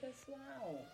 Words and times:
pessoal! 0.00 0.86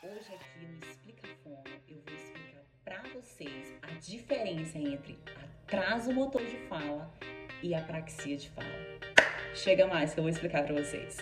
Hoje 0.00 0.32
aqui 0.32 0.64
no 0.64 0.78
Explica 0.86 1.26
Fono 1.42 1.64
eu 1.88 2.00
vou 2.06 2.14
explicar 2.14 2.62
para 2.84 3.02
vocês 3.12 3.74
a 3.82 3.98
diferença 3.98 4.78
entre 4.78 5.18
atraso 5.64 6.12
motor 6.12 6.40
de 6.44 6.56
fala 6.68 7.12
e 7.60 7.74
apraxia 7.74 8.36
de 8.36 8.48
fala. 8.50 8.68
Chega 9.56 9.88
mais 9.88 10.14
que 10.14 10.20
eu 10.20 10.22
vou 10.22 10.30
explicar 10.30 10.62
para 10.62 10.72
vocês. 10.72 11.18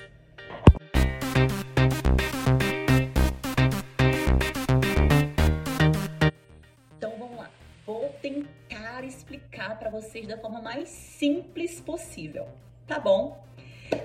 Então 6.98 7.16
vamos 7.18 7.38
lá. 7.38 7.50
Vou 7.86 8.10
tentar 8.20 9.04
explicar 9.04 9.78
para 9.78 9.88
vocês 9.88 10.26
da 10.26 10.36
forma 10.36 10.60
mais 10.60 10.90
simples 10.90 11.80
possível, 11.80 12.46
tá 12.86 13.00
bom? 13.00 13.42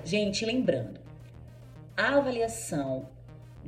Gente, 0.02 0.46
lembrando, 0.46 0.98
a 1.94 2.16
avaliação 2.16 3.17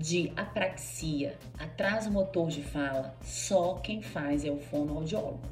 de 0.00 0.32
apraxia, 0.34 1.36
atraso 1.58 2.10
motor 2.10 2.48
de 2.48 2.62
fala, 2.62 3.14
só 3.22 3.74
quem 3.74 4.00
faz 4.00 4.46
é 4.46 4.50
o 4.50 4.56
fonoaudiólogo. 4.56 5.42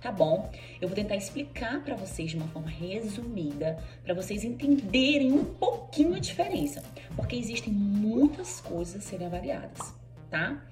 Tá 0.00 0.12
bom? 0.12 0.50
Eu 0.80 0.88
vou 0.88 0.94
tentar 0.94 1.16
explicar 1.16 1.82
para 1.82 1.96
vocês 1.96 2.30
de 2.30 2.36
uma 2.36 2.46
forma 2.48 2.70
resumida, 2.70 3.82
para 4.02 4.14
vocês 4.14 4.44
entenderem 4.44 5.32
um 5.32 5.44
pouquinho 5.44 6.14
a 6.14 6.20
diferença, 6.20 6.82
porque 7.16 7.36
existem 7.36 7.72
muitas 7.72 8.60
coisas 8.60 8.96
a 8.96 9.00
serem 9.00 9.26
avaliadas, 9.26 9.92
tá? 10.30 10.62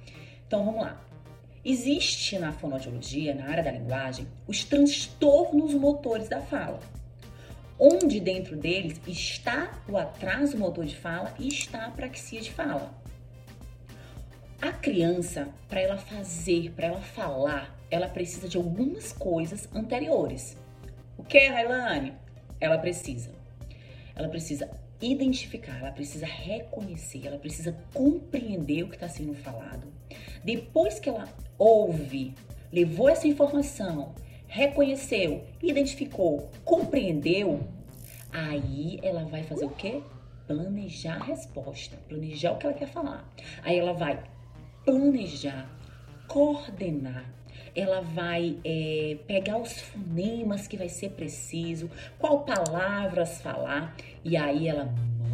Então 0.47 0.65
vamos 0.65 0.83
lá. 0.83 1.05
Existe 1.65 2.39
na 2.39 2.53
fonoaudiologia, 2.53 3.35
na 3.35 3.51
área 3.51 3.65
da 3.65 3.73
linguagem, 3.73 4.27
os 4.47 4.65
transtornos 4.65 5.75
motores 5.75 6.29
da 6.29 6.41
fala 6.41 6.81
onde 7.79 8.19
dentro 8.21 8.57
deles 8.57 9.01
está 9.07 9.81
o 9.89 9.97
atraso 9.97 10.59
motor 10.59 10.85
de 10.85 10.97
fala 10.97 11.35
e 11.39 11.49
está 11.49 11.85
a 11.85 11.87
apraxia 11.87 12.41
de 12.41 12.51
fala. 12.51 12.93
A 14.61 14.73
criança, 14.73 15.49
para 15.69 15.81
ela 15.81 15.97
fazer, 15.97 16.73
para 16.73 16.89
ela 16.89 17.01
falar, 17.01 17.79
ela 17.91 18.09
precisa 18.09 18.49
de 18.49 18.57
algumas 18.57 19.13
coisas 19.13 19.69
anteriores. 19.73 20.57
O 21.17 21.23
que, 21.23 21.47
Railane? 21.47 22.15
Ela 22.61 22.77
precisa. 22.79 23.31
Ela 24.17 24.29
precisa 24.29 24.69
identificar, 25.01 25.79
ela 25.79 25.93
precisa 25.93 26.27
reconhecer, 26.27 27.25
ela 27.25 27.39
precisa 27.39 27.77
compreender 27.95 28.83
o 28.83 28.89
que 28.89 28.97
está 28.97 29.09
sendo 29.09 29.35
falado. 29.35 29.87
Depois 30.43 30.99
que 30.99 31.09
ela 31.09 31.29
ouve, 31.57 32.35
levou 32.73 33.09
essa 33.09 33.29
informação, 33.29 34.13
reconheceu, 34.49 35.45
identificou, 35.63 36.51
compreendeu, 36.65 37.61
aí 38.33 38.99
ela 39.03 39.25
vai 39.25 39.43
fazer 39.43 39.67
o 39.67 39.71
quê? 39.71 40.01
Planejar 40.47 41.17
a 41.21 41.25
resposta, 41.25 41.97
planejar 42.09 42.53
o 42.53 42.57
que 42.57 42.67
ela 42.67 42.75
quer 42.75 42.89
falar. 42.89 43.31
Aí 43.63 43.79
ela 43.79 43.93
vai 43.93 44.23
planejar, 44.85 45.71
coordenar, 46.27 47.31
ela 47.77 48.01
vai 48.01 48.59
é, 48.65 49.19
pegar 49.27 49.59
os 49.59 49.81
fonemas 49.81 50.67
que 50.67 50.77
vai 50.77 50.89
ser 50.89 51.11
preciso, 51.11 51.91
qual 52.19 52.45
palavras 52.45 53.41
falar, 53.43 53.95
e 54.25 54.37
aí 54.37 54.67
ela 54.67 54.87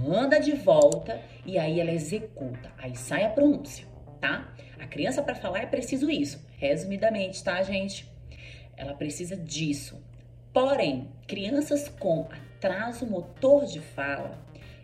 manda 0.04 0.40
de 0.40 0.52
volta 0.52 1.20
e 1.46 1.56
aí 1.56 1.80
ela 1.80 1.92
executa. 1.92 2.72
Aí 2.76 2.96
sai 2.96 3.24
a 3.24 3.30
pronúncia, 3.30 3.86
tá? 4.20 4.52
A 4.78 4.86
criança 4.86 5.22
para 5.22 5.34
falar 5.34 5.60
é 5.60 5.66
preciso 5.66 6.10
isso. 6.10 6.44
Resumidamente, 6.58 7.42
tá, 7.42 7.62
gente? 7.62 8.12
Ela 8.76 8.94
precisa 8.94 9.36
disso. 9.36 10.00
Porém, 10.52 11.08
crianças 11.26 11.88
com 11.88 12.28
atraso 12.30 13.06
motor 13.06 13.66
de 13.66 13.80
fala, 13.80 14.38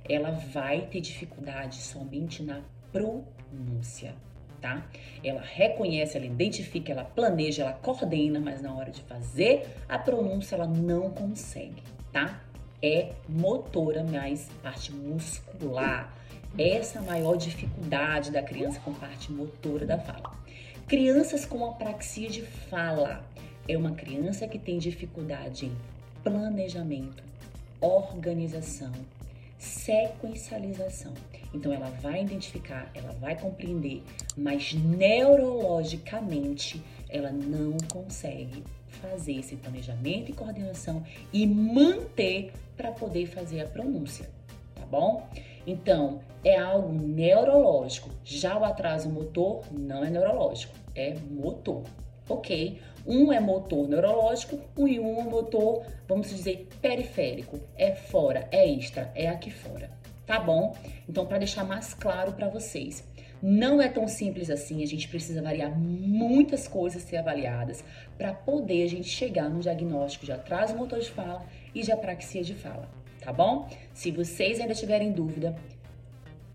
ela 0.08 0.30
vai 0.30 0.82
ter 0.86 1.00
dificuldade 1.00 1.76
somente 1.76 2.42
na 2.42 2.60
pronúncia, 2.90 4.14
tá? 4.60 4.84
Ela 5.22 5.40
reconhece, 5.40 6.16
ela 6.16 6.26
identifica, 6.26 6.92
ela 6.92 7.04
planeja, 7.04 7.62
ela 7.62 7.72
coordena, 7.72 8.40
mas 8.40 8.60
na 8.60 8.74
hora 8.74 8.90
de 8.90 9.00
fazer 9.02 9.68
a 9.88 9.98
pronúncia 9.98 10.56
ela 10.56 10.66
não 10.66 11.10
consegue, 11.10 11.82
tá? 12.12 12.42
É 12.82 13.12
motora, 13.28 14.02
mais 14.02 14.48
parte 14.62 14.92
muscular. 14.92 16.12
Essa 16.58 16.98
é 16.98 17.02
a 17.02 17.04
maior 17.04 17.36
dificuldade 17.36 18.32
da 18.32 18.42
criança 18.42 18.80
com 18.80 18.92
parte 18.92 19.30
motora 19.30 19.86
da 19.86 19.98
fala. 19.98 20.36
Crianças 20.88 21.44
com 21.44 21.64
apraxia 21.64 22.28
de 22.28 22.42
fala, 22.42 23.24
é 23.70 23.78
uma 23.78 23.92
criança 23.92 24.48
que 24.48 24.58
tem 24.58 24.78
dificuldade 24.78 25.66
em 25.66 25.76
planejamento, 26.24 27.22
organização, 27.80 28.90
sequencialização. 29.58 31.14
Então 31.54 31.72
ela 31.72 31.88
vai 32.02 32.22
identificar, 32.22 32.90
ela 32.94 33.12
vai 33.12 33.38
compreender, 33.38 34.02
mas 34.36 34.72
neurologicamente 34.72 36.82
ela 37.08 37.30
não 37.30 37.76
consegue 37.92 38.64
fazer 38.88 39.38
esse 39.38 39.54
planejamento 39.54 40.30
e 40.30 40.34
coordenação 40.34 41.04
e 41.32 41.46
manter 41.46 42.52
para 42.76 42.90
poder 42.90 43.26
fazer 43.26 43.60
a 43.60 43.68
pronúncia, 43.68 44.28
tá 44.74 44.84
bom? 44.86 45.28
Então, 45.64 46.18
é 46.42 46.58
algo 46.58 46.92
neurológico. 46.92 48.10
Já 48.24 48.58
o 48.58 48.64
atraso 48.64 49.08
motor 49.08 49.62
não 49.70 50.02
é 50.02 50.10
neurológico, 50.10 50.74
é 50.94 51.14
motor 51.30 51.84
ok? 52.34 52.80
Um 53.06 53.32
é 53.32 53.40
motor 53.40 53.88
neurológico 53.88 54.60
um 54.76 54.86
e 54.86 55.00
um 55.00 55.20
é 55.20 55.24
motor, 55.24 55.84
vamos 56.06 56.28
dizer, 56.28 56.68
periférico. 56.80 57.58
É 57.76 57.94
fora, 57.94 58.48
é 58.50 58.68
extra, 58.70 59.10
é 59.14 59.28
aqui 59.28 59.50
fora. 59.50 59.90
Tá 60.26 60.38
bom? 60.38 60.76
Então, 61.08 61.26
para 61.26 61.38
deixar 61.38 61.64
mais 61.64 61.92
claro 61.92 62.32
para 62.32 62.48
vocês, 62.48 63.02
não 63.42 63.80
é 63.80 63.88
tão 63.88 64.06
simples 64.06 64.50
assim, 64.50 64.82
a 64.82 64.86
gente 64.86 65.08
precisa 65.08 65.40
variar 65.42 65.76
muitas 65.76 66.68
coisas 66.68 67.02
ser 67.02 67.16
avaliadas 67.16 67.82
para 68.18 68.34
poder 68.34 68.84
a 68.84 68.86
gente 68.86 69.08
chegar 69.08 69.48
no 69.48 69.60
diagnóstico 69.60 70.26
de 70.26 70.32
atraso 70.32 70.76
motor 70.76 71.00
de 71.00 71.10
fala 71.10 71.44
e 71.74 71.82
de 71.82 71.90
apraxia 71.90 72.42
de 72.44 72.54
fala, 72.54 72.88
tá 73.20 73.32
bom? 73.32 73.66
Se 73.94 74.10
vocês 74.10 74.60
ainda 74.60 74.74
tiverem 74.74 75.10
dúvida, 75.10 75.56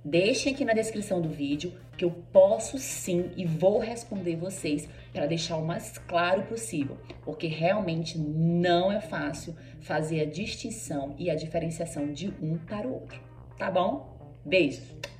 Deixem 0.08 0.54
aqui 0.54 0.64
na 0.64 0.74
descrição 0.74 1.20
do 1.20 1.28
vídeo 1.28 1.74
que 1.98 2.06
eu 2.06 2.12
posso 2.32 2.78
sim 2.78 3.32
e 3.36 3.44
vou 3.44 3.80
responder 3.80 4.36
vocês 4.36 4.88
para 5.12 5.26
deixar 5.26 5.58
o 5.58 5.66
mais 5.66 5.98
claro 5.98 6.44
possível, 6.44 6.96
porque 7.24 7.48
realmente 7.48 8.16
não 8.20 8.92
é 8.92 9.02
fácil 9.02 9.56
fazer 9.82 10.22
a 10.22 10.26
distinção 10.26 11.16
e 11.18 11.28
a 11.32 11.36
diferenciação 11.36 12.14
de 12.14 12.32
um 12.40 12.56
para 12.56 12.88
o 12.88 12.94
outro, 12.94 13.20
tá 13.58 13.72
bom? 13.72 14.16
Beijos! 14.46 15.15